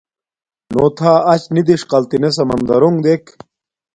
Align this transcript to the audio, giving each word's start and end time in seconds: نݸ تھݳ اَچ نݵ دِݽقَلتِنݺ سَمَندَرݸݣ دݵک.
نݸ 0.73 0.85
تھݳ 0.97 1.13
اَچ 1.31 1.43
نݵ 1.53 1.61
دِݽقَلتِنݺ 1.67 2.29
سَمَندَرݸݣ 2.37 2.93
دݵک. 3.03 3.25